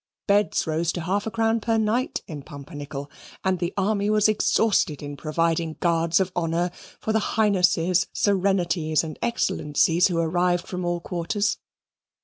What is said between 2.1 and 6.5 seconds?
in Pumpernickel, and the Army was exhausted in providing guards of